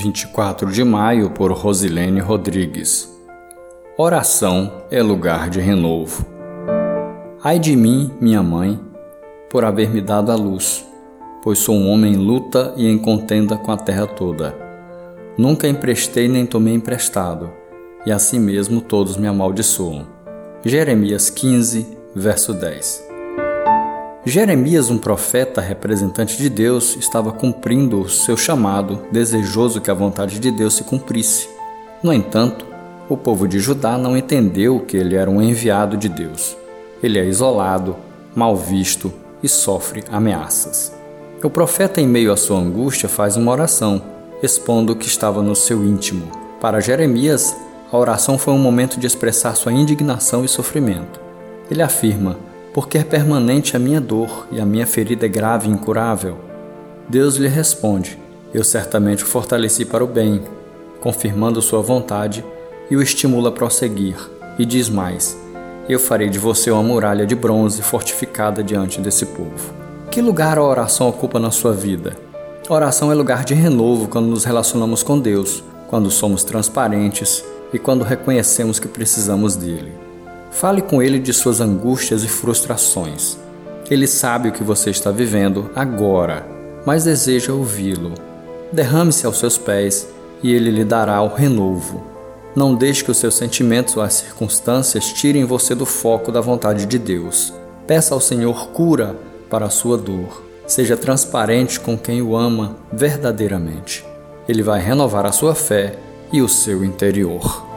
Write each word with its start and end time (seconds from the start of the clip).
24 0.00 0.72
de 0.72 0.82
maio, 0.82 1.28
por 1.28 1.52
Rosilene 1.52 2.20
Rodrigues. 2.20 3.14
Oração 3.98 4.84
é 4.90 5.02
lugar 5.02 5.50
de 5.50 5.60
renovo. 5.60 6.24
Ai 7.44 7.58
de 7.58 7.76
mim, 7.76 8.10
minha 8.18 8.42
mãe, 8.42 8.80
por 9.50 9.62
haver 9.62 9.90
me 9.90 10.00
dado 10.00 10.32
a 10.32 10.34
luz, 10.34 10.86
pois 11.42 11.58
sou 11.58 11.74
um 11.74 11.90
homem 11.90 12.14
em 12.14 12.16
luta 12.16 12.72
e 12.78 12.88
em 12.88 12.96
contenda 12.96 13.58
com 13.58 13.70
a 13.72 13.76
terra 13.76 14.06
toda. 14.06 14.56
Nunca 15.36 15.68
emprestei 15.68 16.28
nem 16.28 16.46
tomei 16.46 16.72
emprestado, 16.72 17.50
e 18.06 18.10
assim 18.10 18.38
mesmo 18.38 18.80
todos 18.80 19.18
me 19.18 19.26
amaldiçoam. 19.26 20.06
Jeremias 20.64 21.28
15, 21.28 21.86
verso 22.16 22.54
10. 22.54 23.09
Jeremias, 24.24 24.90
um 24.90 24.98
profeta 24.98 25.62
representante 25.62 26.36
de 26.36 26.50
Deus, 26.50 26.94
estava 26.94 27.32
cumprindo 27.32 28.02
o 28.02 28.08
seu 28.08 28.36
chamado, 28.36 29.00
desejoso 29.10 29.80
que 29.80 29.90
a 29.90 29.94
vontade 29.94 30.38
de 30.38 30.50
Deus 30.50 30.74
se 30.74 30.84
cumprisse. 30.84 31.48
No 32.02 32.12
entanto, 32.12 32.66
o 33.08 33.16
povo 33.16 33.48
de 33.48 33.58
Judá 33.58 33.96
não 33.96 34.14
entendeu 34.14 34.80
que 34.80 34.98
ele 34.98 35.16
era 35.16 35.30
um 35.30 35.40
enviado 35.40 35.96
de 35.96 36.06
Deus. 36.06 36.54
Ele 37.02 37.18
é 37.18 37.24
isolado, 37.24 37.96
mal 38.36 38.54
visto 38.54 39.10
e 39.42 39.48
sofre 39.48 40.04
ameaças. 40.12 40.92
O 41.42 41.48
profeta, 41.48 41.98
em 41.98 42.06
meio 42.06 42.30
à 42.30 42.36
sua 42.36 42.58
angústia, 42.58 43.08
faz 43.08 43.38
uma 43.38 43.50
oração, 43.50 44.02
expondo 44.42 44.92
o 44.92 44.96
que 44.96 45.06
estava 45.06 45.42
no 45.42 45.56
seu 45.56 45.82
íntimo. 45.82 46.30
Para 46.60 46.80
Jeremias, 46.80 47.56
a 47.90 47.96
oração 47.96 48.36
foi 48.36 48.52
um 48.52 48.58
momento 48.58 49.00
de 49.00 49.06
expressar 49.06 49.54
sua 49.54 49.72
indignação 49.72 50.44
e 50.44 50.48
sofrimento. 50.48 51.18
Ele 51.70 51.80
afirma: 51.80 52.49
porque 52.72 52.98
é 52.98 53.04
permanente 53.04 53.76
a 53.76 53.80
minha 53.80 54.00
dor 54.00 54.46
e 54.50 54.60
a 54.60 54.66
minha 54.66 54.86
ferida 54.86 55.26
é 55.26 55.28
grave 55.28 55.68
e 55.68 55.72
incurável. 55.72 56.38
Deus 57.08 57.36
lhe 57.36 57.48
responde: 57.48 58.18
Eu 58.54 58.62
certamente 58.62 59.24
o 59.24 59.26
fortaleci 59.26 59.84
para 59.84 60.04
o 60.04 60.06
bem, 60.06 60.42
confirmando 61.00 61.60
sua 61.60 61.82
vontade 61.82 62.44
e 62.90 62.96
o 62.96 63.02
estimula 63.02 63.48
a 63.48 63.52
prosseguir. 63.52 64.16
E 64.58 64.64
diz 64.64 64.88
mais: 64.88 65.36
Eu 65.88 65.98
farei 65.98 66.28
de 66.28 66.38
você 66.38 66.70
uma 66.70 66.82
muralha 66.82 67.26
de 67.26 67.34
bronze 67.34 67.82
fortificada 67.82 68.62
diante 68.62 69.00
desse 69.00 69.26
povo. 69.26 69.74
Que 70.10 70.20
lugar 70.20 70.58
a 70.58 70.64
oração 70.64 71.08
ocupa 71.08 71.38
na 71.38 71.50
sua 71.50 71.72
vida? 71.72 72.16
A 72.68 72.74
oração 72.74 73.10
é 73.10 73.14
lugar 73.14 73.44
de 73.44 73.54
renovo 73.54 74.06
quando 74.06 74.26
nos 74.26 74.44
relacionamos 74.44 75.02
com 75.02 75.18
Deus, 75.18 75.62
quando 75.88 76.10
somos 76.10 76.44
transparentes 76.44 77.44
e 77.72 77.78
quando 77.78 78.04
reconhecemos 78.04 78.78
que 78.78 78.86
precisamos 78.86 79.56
dele. 79.56 80.09
Fale 80.50 80.82
com 80.82 81.02
ele 81.02 81.18
de 81.18 81.32
suas 81.32 81.60
angústias 81.60 82.24
e 82.24 82.28
frustrações. 82.28 83.38
Ele 83.90 84.06
sabe 84.06 84.48
o 84.48 84.52
que 84.52 84.62
você 84.62 84.90
está 84.90 85.10
vivendo 85.10 85.70
agora, 85.74 86.46
mas 86.84 87.04
deseja 87.04 87.52
ouvi-lo. 87.52 88.12
Derrame-se 88.72 89.26
aos 89.26 89.38
seus 89.38 89.58
pés 89.58 90.06
e 90.42 90.52
ele 90.52 90.70
lhe 90.70 90.84
dará 90.84 91.20
o 91.22 91.28
renovo. 91.28 92.04
Não 92.54 92.74
deixe 92.74 93.04
que 93.04 93.10
os 93.10 93.18
seus 93.18 93.34
sentimentos 93.34 93.96
ou 93.96 94.02
as 94.02 94.14
circunstâncias 94.14 95.12
tirem 95.12 95.44
você 95.44 95.74
do 95.74 95.86
foco 95.86 96.32
da 96.32 96.40
vontade 96.40 96.86
de 96.86 96.98
Deus. 96.98 97.52
Peça 97.86 98.14
ao 98.14 98.20
Senhor 98.20 98.68
cura 98.68 99.16
para 99.48 99.66
a 99.66 99.70
sua 99.70 99.96
dor. 99.96 100.42
Seja 100.66 100.96
transparente 100.96 101.80
com 101.80 101.98
quem 101.98 102.22
o 102.22 102.36
ama 102.36 102.76
verdadeiramente. 102.92 104.04
Ele 104.48 104.62
vai 104.62 104.80
renovar 104.80 105.26
a 105.26 105.32
sua 105.32 105.54
fé 105.54 105.96
e 106.32 106.40
o 106.42 106.48
seu 106.48 106.84
interior. 106.84 107.69